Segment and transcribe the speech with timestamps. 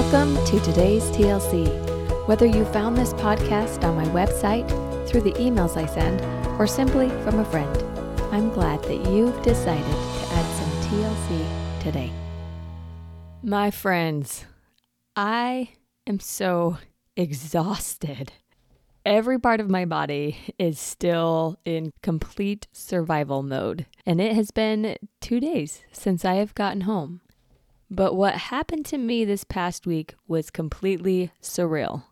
[0.00, 1.66] Welcome to today's TLC.
[2.26, 4.66] Whether you found this podcast on my website,
[5.06, 6.22] through the emails I send,
[6.58, 7.76] or simply from a friend,
[8.32, 12.10] I'm glad that you've decided to add some TLC today.
[13.42, 14.46] My friends,
[15.16, 15.72] I
[16.06, 16.78] am so
[17.14, 18.32] exhausted.
[19.04, 24.96] Every part of my body is still in complete survival mode, and it has been
[25.20, 27.20] two days since I have gotten home.
[27.90, 32.04] But what happened to me this past week was completely surreal.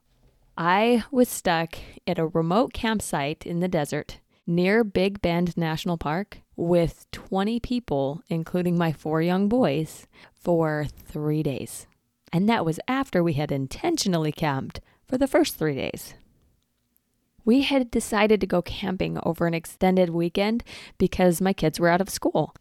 [0.56, 6.40] I was stuck at a remote campsite in the desert near Big Bend National Park
[6.56, 11.86] with 20 people, including my four young boys, for three days.
[12.32, 16.14] And that was after we had intentionally camped for the first three days.
[17.44, 20.64] We had decided to go camping over an extended weekend
[20.98, 22.52] because my kids were out of school.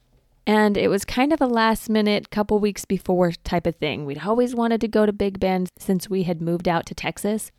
[0.48, 4.06] And it was kind of a last minute, couple weeks before type of thing.
[4.06, 7.52] We'd always wanted to go to Big Bend since we had moved out to Texas.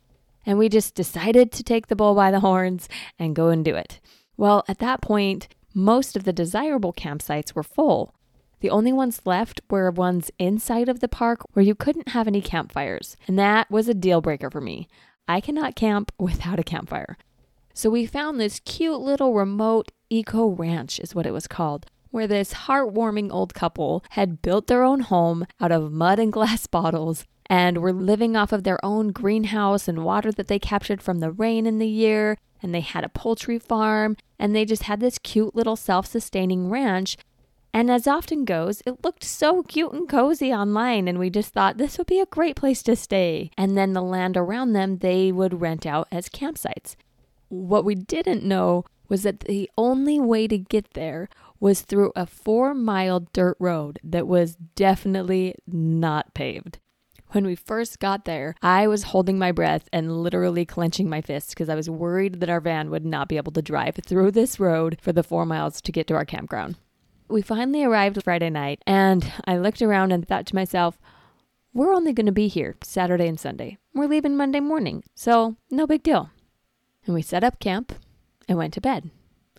[0.43, 3.75] And we just decided to take the bull by the horns and go and do
[3.75, 3.99] it.
[4.37, 8.15] Well, at that point, most of the desirable campsites were full.
[8.61, 12.41] The only ones left were ones inside of the park where you couldn't have any
[12.41, 13.15] campfires.
[13.27, 14.87] And that was a deal breaker for me.
[15.27, 17.19] I cannot camp without a campfire.
[17.71, 22.27] So we found this cute little remote eco ranch, is what it was called, where
[22.27, 27.25] this heartwarming old couple had built their own home out of mud and glass bottles
[27.49, 31.31] and were living off of their own greenhouse and water that they captured from the
[31.31, 32.37] rain in the year.
[32.61, 36.69] And they had a poultry farm, and they just had this cute little self sustaining
[36.69, 37.17] ranch.
[37.73, 41.77] And as often goes, it looked so cute and cozy online, and we just thought
[41.77, 43.51] this would be a great place to stay.
[43.57, 46.95] And then the land around them, they would rent out as campsites.
[47.47, 52.25] What we didn't know was that the only way to get there was through a
[52.25, 56.79] four mile dirt road that was definitely not paved.
[57.31, 61.53] When we first got there, I was holding my breath and literally clenching my fists
[61.53, 64.59] because I was worried that our van would not be able to drive through this
[64.59, 66.77] road for the four miles to get to our campground.
[67.27, 70.97] We finally arrived Friday night, and I looked around and thought to myself,
[71.71, 73.77] we're only going to be here Saturday and Sunday.
[73.93, 76.31] We're leaving Monday morning, so no big deal.
[77.05, 77.93] And we set up camp
[78.47, 79.11] and went to bed.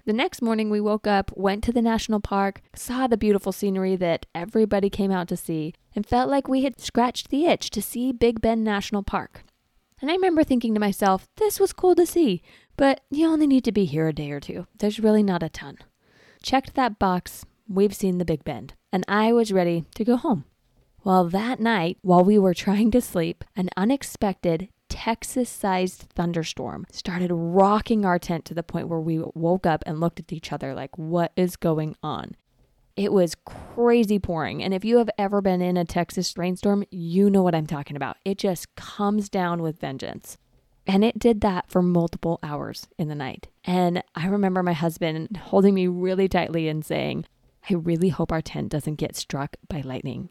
[0.06, 3.96] The next morning, we woke up, went to the national park, saw the beautiful scenery
[3.96, 7.82] that everybody came out to see, and felt like we had scratched the itch to
[7.82, 9.44] see Big Bend National Park.
[10.00, 12.42] And I remember thinking to myself, this was cool to see,
[12.76, 14.66] but you only need to be here a day or two.
[14.78, 15.76] There's really not a ton.
[16.42, 20.44] Checked that box, we've seen the Big Bend, and I was ready to go home.
[21.04, 27.30] Well, that night, while we were trying to sleep, an unexpected Texas sized thunderstorm started
[27.32, 30.74] rocking our tent to the point where we woke up and looked at each other
[30.74, 32.34] like, what is going on?
[32.96, 34.62] It was crazy pouring.
[34.62, 37.96] And if you have ever been in a Texas rainstorm, you know what I'm talking
[37.96, 38.18] about.
[38.26, 40.36] It just comes down with vengeance.
[40.86, 43.48] And it did that for multiple hours in the night.
[43.64, 47.26] And I remember my husband holding me really tightly and saying,
[47.68, 50.30] I really hope our tent doesn't get struck by lightning.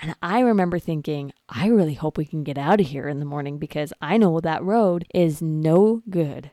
[0.00, 3.24] And I remember thinking, I really hope we can get out of here in the
[3.24, 6.50] morning because I know that road is no good.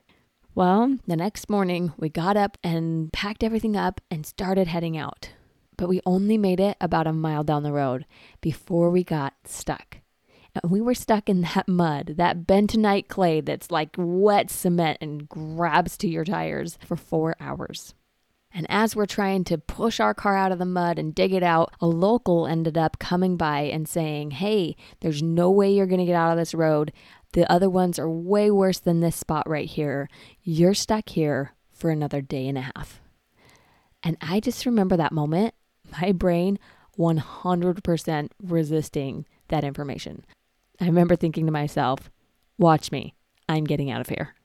[0.56, 5.30] Well, the next morning we got up and packed everything up and started heading out.
[5.78, 8.06] But we only made it about a mile down the road
[8.40, 9.98] before we got stuck.
[10.56, 15.28] And we were stuck in that mud, that bentonite clay that's like wet cement and
[15.28, 17.96] grabs to your tires for four hours.
[18.54, 21.42] And as we're trying to push our car out of the mud and dig it
[21.42, 26.00] out, a local ended up coming by and saying, Hey, there's no way you're going
[26.00, 26.94] to get out of this road.
[27.34, 30.08] The other ones are way worse than this spot right here.
[30.44, 33.02] You're stuck here for another day and a half.
[34.04, 35.56] And I just remember that moment,
[36.00, 36.60] my brain
[36.98, 40.26] 100% resisting that information.
[40.80, 42.12] I remember thinking to myself,
[42.60, 43.16] watch me,
[43.50, 44.36] I'm getting out of here.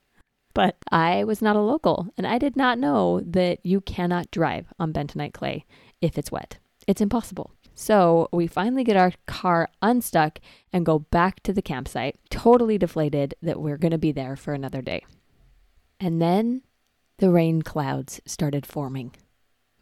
[0.59, 4.67] But I was not a local and I did not know that you cannot drive
[4.81, 5.65] on bentonite clay
[6.01, 6.59] if it's wet.
[6.89, 7.53] It's impossible.
[7.77, 10.41] So we finally get our car unstuck
[10.73, 14.53] and go back to the campsite, totally deflated that we're going to be there for
[14.53, 15.05] another day.
[16.01, 16.63] And then
[17.19, 19.15] the rain clouds started forming.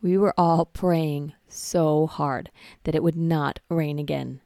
[0.02, 2.50] We were all praying so hard
[2.84, 4.42] that it would not rain again.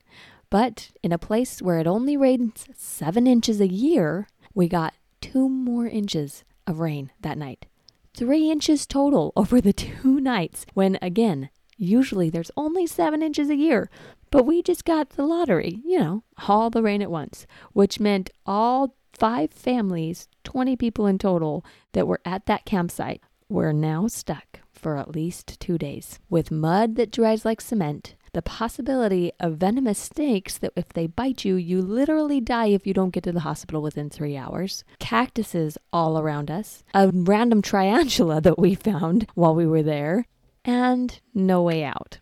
[0.48, 5.48] But in a place where it only rains seven inches a year, we got two
[5.48, 7.66] more inches of rain that night.
[8.14, 13.56] Three inches total over the two nights, when again, usually there's only seven inches a
[13.56, 13.90] year.
[14.30, 18.30] But we just got the lottery, you know, all the rain at once, which meant
[18.46, 24.60] all five families, 20 people in total, that were at that campsite were now stuck
[24.72, 29.98] for at least two days with mud that dries like cement, the possibility of venomous
[29.98, 33.40] snakes that if they bite you, you literally die if you don't get to the
[33.40, 39.54] hospital within three hours, cactuses all around us, a random tarantula that we found while
[39.54, 40.26] we were there,
[40.64, 42.18] and no way out.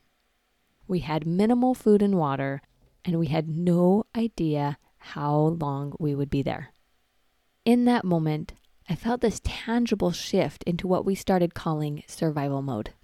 [0.87, 2.63] We had minimal food and water,
[3.05, 6.73] and we had no idea how long we would be there.
[7.65, 8.55] In that moment,
[8.89, 12.95] I felt this tangible shift into what we started calling survival mode.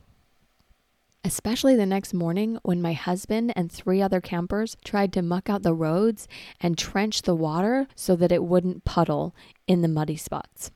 [1.27, 5.63] Especially the next morning when my husband and three other campers tried to muck out
[5.63, 6.29] the roads
[6.61, 9.35] and trench the water so that it wouldn't puddle
[9.67, 10.71] in the muddy spots.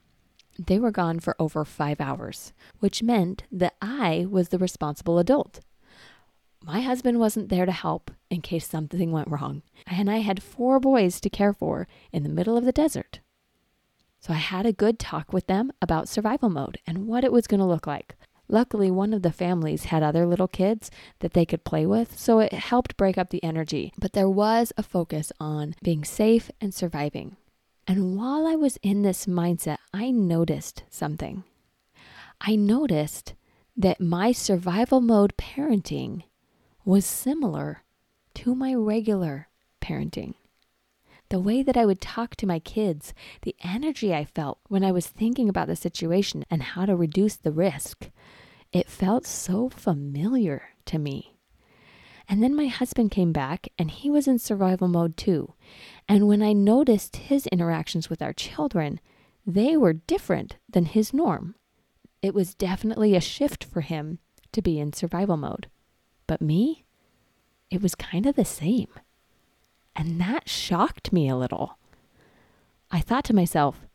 [0.57, 5.59] They were gone for over five hours, which meant that I was the responsible adult.
[6.65, 10.79] My husband wasn't there to help in case something went wrong, and I had four
[10.79, 13.19] boys to care for in the middle of the desert.
[14.19, 17.47] So I had a good talk with them about survival mode and what it was
[17.47, 18.15] going to look like.
[18.49, 22.39] Luckily, one of the families had other little kids that they could play with, so
[22.39, 23.93] it helped break up the energy.
[23.99, 27.37] But there was a focus on being safe and surviving.
[27.87, 31.43] And while I was in this mindset, I noticed something.
[32.41, 33.35] I noticed
[33.77, 36.23] that my survival mode parenting
[36.83, 37.83] was similar
[38.33, 39.47] to my regular
[39.79, 40.33] parenting
[41.29, 43.13] the way that I would talk to my kids,
[43.43, 47.35] the energy I felt when I was thinking about the situation and how to reduce
[47.35, 48.09] the risk.
[48.71, 51.35] It felt so familiar to me.
[52.27, 55.55] And then my husband came back and he was in survival mode too.
[56.07, 58.99] And when I noticed his interactions with our children,
[59.47, 61.55] they were different than his norm.
[62.21, 64.19] It was definitely a shift for him
[64.51, 65.67] to be in survival mode.
[66.27, 66.85] But me,
[67.71, 68.89] it was kind of the same.
[69.95, 71.79] And that shocked me a little.
[72.91, 73.87] I thought to myself,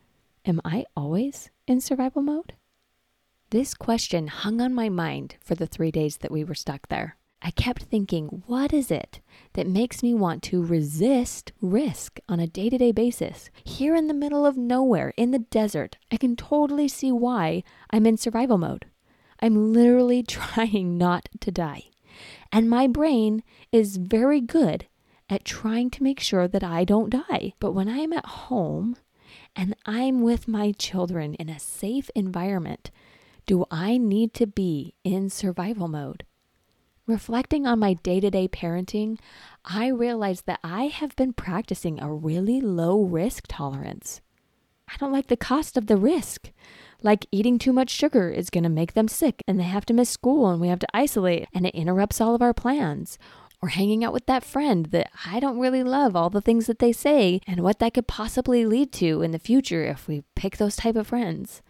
[0.44, 2.54] am I always in survival mode?
[3.54, 7.16] This question hung on my mind for the three days that we were stuck there.
[7.40, 9.20] I kept thinking, what is it
[9.52, 13.50] that makes me want to resist risk on a day to day basis?
[13.62, 18.06] Here in the middle of nowhere, in the desert, I can totally see why I'm
[18.06, 18.86] in survival mode.
[19.38, 21.84] I'm literally trying not to die.
[22.50, 24.88] And my brain is very good
[25.30, 27.52] at trying to make sure that I don't die.
[27.60, 28.96] But when I'm at home
[29.54, 32.90] and I'm with my children in a safe environment,
[33.46, 36.24] do I need to be in survival mode?
[37.06, 39.18] Reflecting on my day to day parenting,
[39.64, 44.22] I realized that I have been practicing a really low risk tolerance.
[44.88, 46.50] I don't like the cost of the risk.
[47.02, 49.94] Like eating too much sugar is going to make them sick and they have to
[49.94, 53.18] miss school and we have to isolate and it interrupts all of our plans
[53.60, 56.78] or hanging out with that friend that I don't really love all the things that
[56.78, 60.56] they say and what that could possibly lead to in the future if we pick
[60.56, 61.60] those type of friends.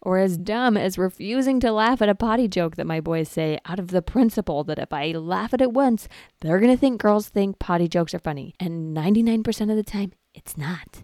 [0.00, 3.58] Or as dumb as refusing to laugh at a potty joke that my boys say
[3.64, 6.08] out of the principle that if I laugh at it once,
[6.40, 8.54] they're going to think girls think potty jokes are funny.
[8.60, 11.02] And 99% of the time, it's not.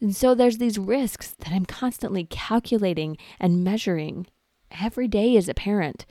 [0.00, 4.26] And so there's these risks that I'm constantly calculating and measuring
[4.70, 6.04] every day as a parent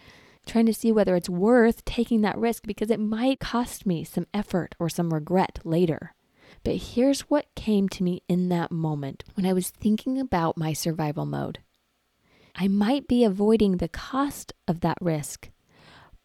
[0.45, 4.27] trying to see whether it's worth taking that risk because it might cost me some
[4.33, 6.13] effort or some regret later.
[6.63, 10.73] But here's what came to me in that moment when I was thinking about my
[10.73, 11.59] survival mode.
[12.55, 15.49] I might be avoiding the cost of that risk,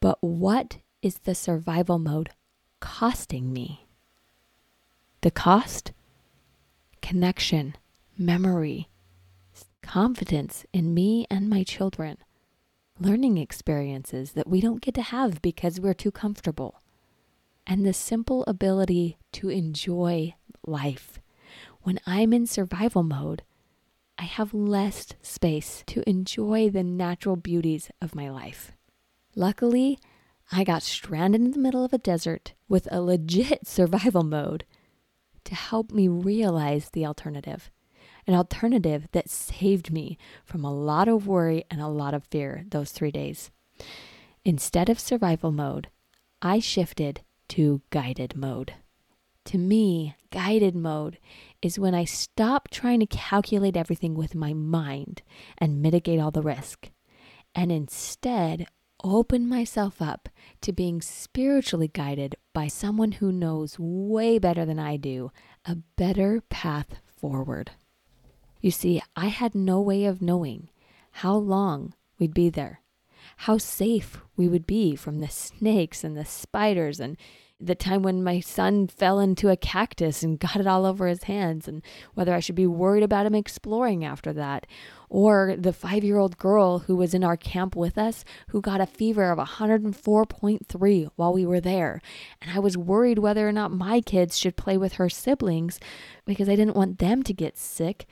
[0.01, 2.31] but what is the survival mode
[2.81, 3.87] costing me?
[5.23, 5.93] The cost?
[7.03, 7.77] Connection,
[8.17, 8.89] memory,
[9.83, 12.19] confidence in me and my children
[13.01, 16.83] learning experiences that we don't get to have because we're too comfortable,
[17.67, 20.35] and the simple ability to enjoy
[20.67, 21.19] life.
[21.83, 23.43] When I'm in survival mode,
[24.21, 28.73] I have less space to enjoy the natural beauties of my life.
[29.35, 29.99] Luckily,
[30.53, 34.67] I got stranded in the middle of a desert with a legit survival mode
[35.45, 37.71] to help me realize the alternative
[38.27, 42.67] an alternative that saved me from a lot of worry and a lot of fear
[42.69, 43.51] those three days.
[44.45, 45.89] Instead of survival mode,
[46.43, 48.75] I shifted to guided mode.
[49.51, 51.19] To me, guided mode
[51.61, 55.23] is when I stop trying to calculate everything with my mind
[55.59, 56.93] and mitigate all the risk,
[57.53, 58.69] and instead
[59.03, 60.29] open myself up
[60.61, 65.33] to being spiritually guided by someone who knows way better than I do
[65.65, 67.73] a better path forward.
[68.61, 70.69] You see, I had no way of knowing
[71.11, 72.83] how long we'd be there,
[73.39, 77.17] how safe we would be from the snakes and the spiders and
[77.61, 81.25] the time when my son fell into a cactus and got it all over his
[81.25, 81.83] hands, and
[82.15, 84.67] whether I should be worried about him exploring after that,
[85.09, 88.81] or the five year old girl who was in our camp with us who got
[88.81, 92.01] a fever of 104.3 while we were there.
[92.41, 95.79] And I was worried whether or not my kids should play with her siblings
[96.25, 98.07] because I didn't want them to get sick.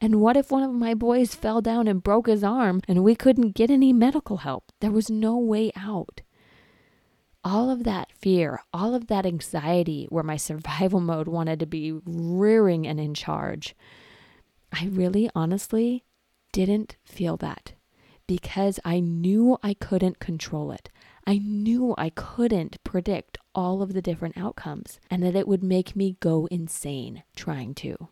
[0.00, 3.14] And what if one of my boys fell down and broke his arm and we
[3.14, 4.72] couldn't get any medical help?
[4.80, 6.22] There was no way out
[7.44, 11.92] all of that fear, all of that anxiety where my survival mode wanted to be
[12.04, 13.74] rearing and in charge,
[14.72, 16.04] I really honestly
[16.52, 17.72] didn't feel that
[18.26, 20.90] because I knew I couldn't control it.
[21.26, 25.94] I knew I couldn't predict all of the different outcomes and that it would make
[25.94, 28.08] me go insane trying to.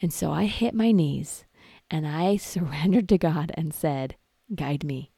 [0.00, 1.44] And so I hit my knees
[1.90, 4.16] and I surrendered to God and said,
[4.54, 5.12] Guide me.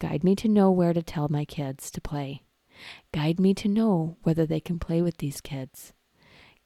[0.00, 2.42] Guide me to know where to tell my kids to play.
[3.12, 5.92] Guide me to know whether they can play with these kids.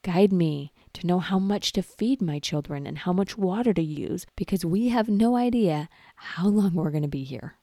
[0.03, 3.83] Guide me to know how much to feed my children and how much water to
[3.83, 7.57] use because we have no idea how long we're going to be here.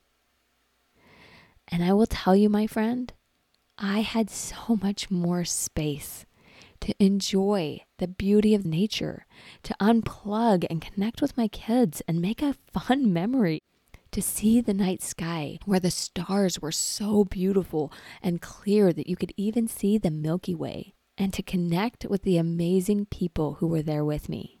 [1.68, 3.12] And I will tell you, my friend,
[3.78, 6.24] I had so much more space
[6.80, 9.26] to enjoy the beauty of nature,
[9.62, 13.60] to unplug and connect with my kids and make a fun memory
[14.12, 19.16] to see the night sky where the stars were so beautiful and clear that you
[19.16, 23.82] could even see the Milky Way, and to connect with the amazing people who were
[23.82, 24.60] there with me.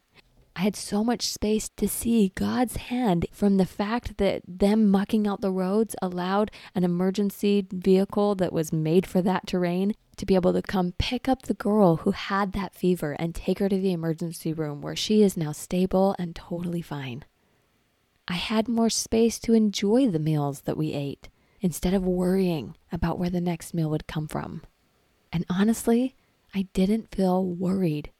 [0.56, 5.26] I had so much space to see God's hand from the fact that them mucking
[5.26, 10.34] out the roads allowed an emergency vehicle that was made for that terrain to be
[10.34, 13.78] able to come pick up the girl who had that fever and take her to
[13.78, 17.24] the emergency room where she is now stable and totally fine.
[18.30, 21.28] I had more space to enjoy the meals that we ate
[21.60, 24.62] instead of worrying about where the next meal would come from.
[25.32, 26.14] And honestly,
[26.54, 28.12] I didn't feel worried.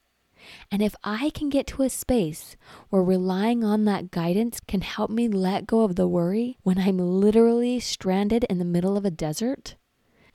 [0.69, 2.57] And if I can get to a space
[2.89, 6.97] where relying on that guidance can help me let go of the worry when I'm
[6.97, 9.75] literally stranded in the middle of a desert,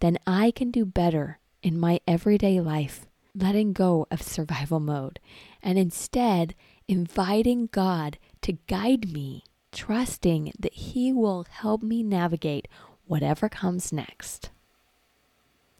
[0.00, 3.04] then I can do better in my everyday life,
[3.34, 5.20] letting go of survival mode
[5.62, 6.54] and instead
[6.88, 9.44] inviting God to guide me
[9.76, 12.66] trusting that He will help me navigate
[13.06, 14.50] whatever comes next.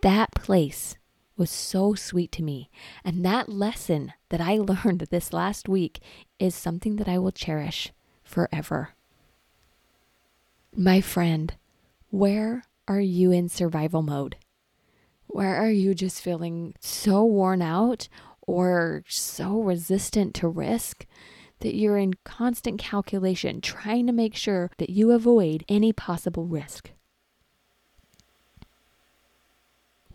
[0.03, 0.97] That place
[1.37, 2.71] was so sweet to me.
[3.05, 6.01] And that lesson that I learned this last week
[6.39, 8.91] is something that I will cherish forever.
[10.75, 11.55] My friend,
[12.11, 14.37] where are you in survival mode?
[15.27, 18.09] Where are you just feeling so worn out
[18.43, 21.07] or so resistant to risk
[21.61, 26.91] that you're in constant calculation, trying to make sure that you avoid any possible risk?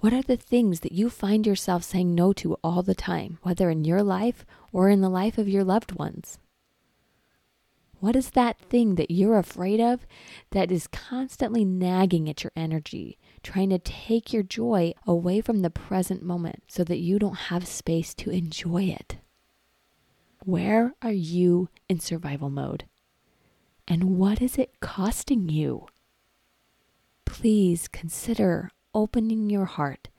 [0.01, 3.69] What are the things that you find yourself saying no to all the time, whether
[3.69, 6.39] in your life or in the life of your loved ones?
[7.99, 10.07] What is that thing that you're afraid of
[10.49, 15.69] that is constantly nagging at your energy, trying to take your joy away from the
[15.69, 19.17] present moment so that you don't have space to enjoy it?
[20.43, 22.85] Where are you in survival mode?
[23.87, 25.85] And what is it costing you?
[27.25, 30.09] Please consider opening your heart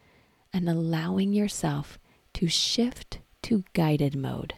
[0.52, 1.98] and allowing yourself
[2.34, 4.54] to shift to guided mode.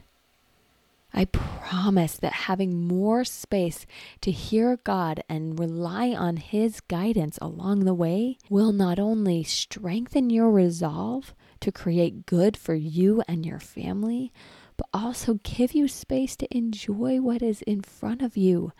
[1.16, 3.87] I promise that having more space
[4.21, 10.28] to hear God and rely on His guidance along the way will not only strengthen
[10.28, 14.33] your resolve to create good for you and your family,
[14.76, 18.73] but also give you space to enjoy what is in front of you.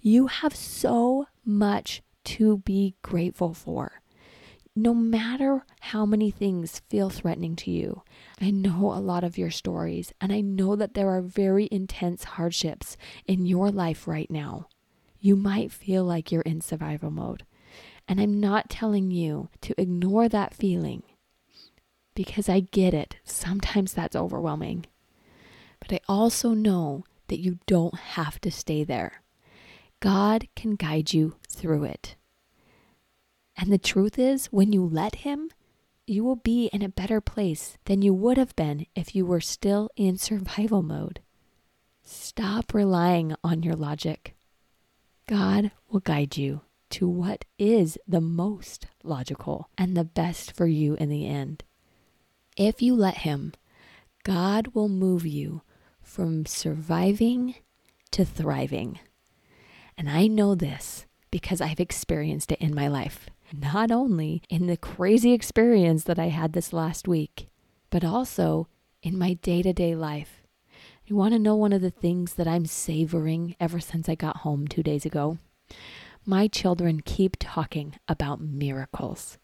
[0.00, 4.00] You have so much to be grateful for.
[4.76, 8.02] No matter how many things feel threatening to you,
[8.40, 12.24] I know a lot of your stories, and I know that there are very intense
[12.24, 14.68] hardships in your life right now.
[15.20, 17.44] You might feel like you're in survival mode.
[18.06, 21.04] And I'm not telling you to ignore that feeling
[22.14, 23.16] because I get it.
[23.24, 24.86] Sometimes that's overwhelming.
[25.80, 29.22] But I also know that you don't have to stay there.
[30.00, 32.16] God can guide you through it.
[33.56, 35.50] And the truth is, when you let Him,
[36.06, 39.40] you will be in a better place than you would have been if you were
[39.40, 41.20] still in survival mode.
[42.02, 44.34] Stop relying on your logic.
[45.26, 50.94] God will guide you to what is the most logical and the best for you
[50.96, 51.64] in the end.
[52.56, 53.54] If you let Him,
[54.24, 55.60] God will move you
[56.02, 57.56] from surviving
[58.10, 58.98] to thriving.
[59.98, 63.28] And I know this because I've experienced it in my life.
[63.52, 67.48] Not only in the crazy experience that I had this last week,
[67.90, 68.66] but also
[69.02, 70.42] in my day to day life.
[71.04, 74.38] You want to know one of the things that I'm savoring ever since I got
[74.38, 75.36] home two days ago?
[76.24, 79.36] My children keep talking about miracles.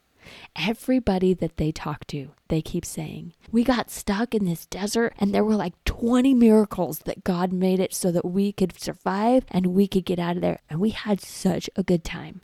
[0.57, 5.35] Everybody that they talk to, they keep saying, We got stuck in this desert and
[5.35, 9.67] there were like 20 miracles that God made it so that we could survive and
[9.67, 10.61] we could get out of there.
[10.69, 12.41] And we had such a good time.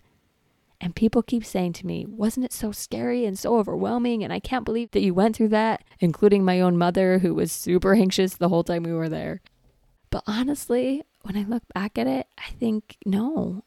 [0.80, 4.22] And people keep saying to me, Wasn't it so scary and so overwhelming?
[4.22, 7.50] And I can't believe that you went through that, including my own mother, who was
[7.52, 9.40] super anxious the whole time we were there.
[10.10, 13.64] But honestly, when I look back at it, I think, no,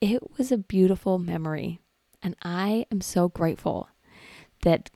[0.00, 1.80] it was a beautiful memory.
[2.22, 3.88] And I am so grateful
[4.62, 4.90] that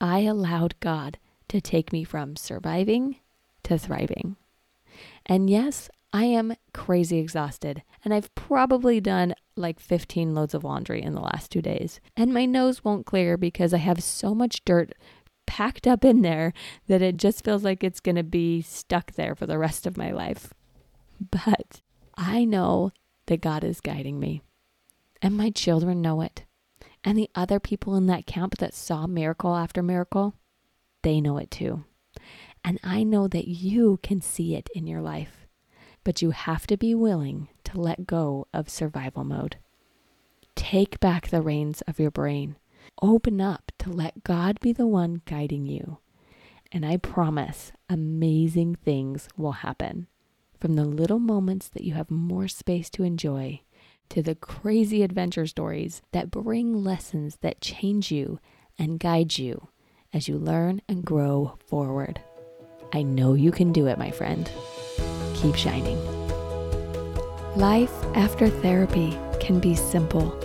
[0.00, 3.16] I allowed God to take me from surviving
[3.64, 4.36] to thriving.
[5.26, 11.02] And yes, I am crazy exhausted, and I've probably done like 15 loads of laundry
[11.02, 12.00] in the last two days.
[12.16, 14.92] And my nose won't clear because I have so much dirt
[15.46, 16.52] packed up in there
[16.86, 19.96] that it just feels like it's going to be stuck there for the rest of
[19.96, 20.52] my life.
[21.30, 21.80] But
[22.16, 22.92] I know
[23.26, 24.42] that God is guiding me,
[25.22, 26.44] and my children know it.
[27.04, 30.34] And the other people in that camp that saw miracle after miracle,
[31.02, 31.84] they know it too.
[32.64, 35.46] And I know that you can see it in your life,
[36.04, 39.56] but you have to be willing to let go of survival mode.
[40.54, 42.56] Take back the reins of your brain.
[43.00, 45.98] Open up to let God be the one guiding you.
[46.70, 50.06] And I promise amazing things will happen.
[50.58, 53.62] From the little moments that you have more space to enjoy
[54.12, 58.38] to the crazy adventure stories that bring lessons that change you
[58.78, 59.68] and guide you
[60.12, 62.20] as you learn and grow forward.
[62.92, 64.50] I know you can do it, my friend.
[65.32, 65.98] Keep shining.
[67.56, 70.38] Life after therapy can be simple.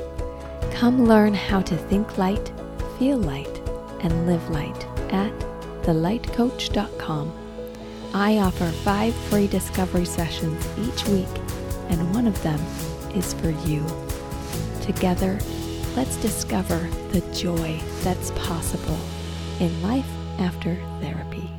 [0.71, 2.53] Come learn how to think light,
[2.97, 3.62] feel light,
[4.00, 5.38] and live light at
[5.83, 7.33] thelightcoach.com.
[8.13, 11.27] I offer five free discovery sessions each week,
[11.89, 12.62] and one of them
[13.17, 13.83] is for you.
[14.81, 15.39] Together,
[15.95, 19.00] let's discover the joy that's possible
[19.59, 20.09] in life
[20.39, 21.56] after therapy.